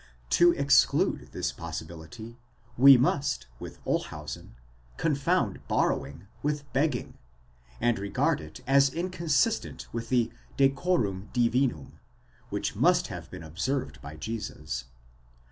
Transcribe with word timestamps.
To 0.31 0.51
exclude 0.53 1.31
this 1.31 1.53
possi 1.53 1.85
bility, 1.85 2.37
we 2.75 2.97
must 2.97 3.45
with 3.59 3.77
Olshausen 3.85 4.55
confound 4.97 5.59
borrowing 5.67 6.27
with 6.41 6.63
begging, 6.73 7.19
and 7.79 7.99
regard 7.99 8.41
it 8.41 8.61
as 8.65 8.91
inconsistent 8.91 9.85
with 9.93 10.09
the 10.09 10.31
decorum 10.57 11.29
divinum 11.35 11.99
which 12.49 12.75
must 12.75 13.09
have 13.09 13.29
been 13.29 13.43
observed 13.43 14.01
by 14.01 14.15
Jesus. 14.17 14.85